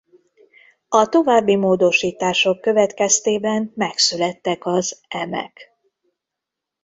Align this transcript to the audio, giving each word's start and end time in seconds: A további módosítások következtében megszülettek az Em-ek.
A 0.87 1.05
további 1.09 1.55
módosítások 1.55 2.61
következtében 2.61 3.71
megszülettek 3.75 4.65
az 4.65 5.01
Em-ek. 5.07 5.75